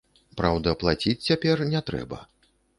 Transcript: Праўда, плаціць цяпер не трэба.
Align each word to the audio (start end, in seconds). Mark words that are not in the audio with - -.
Праўда, 0.39 0.73
плаціць 0.85 1.15
цяпер 1.27 1.63
не 1.77 1.85
трэба. 1.93 2.19